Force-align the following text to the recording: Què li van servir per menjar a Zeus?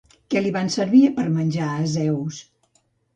Què 0.33 0.41
li 0.45 0.53
van 0.53 0.69
servir 0.75 1.01
per 1.19 1.25
menjar 1.35 1.67
a 1.73 1.83
Zeus? 1.91 2.41